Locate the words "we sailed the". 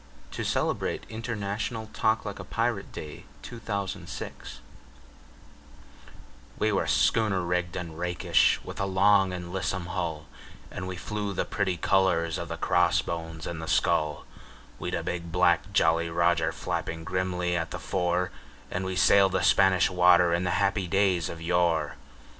18.83-19.43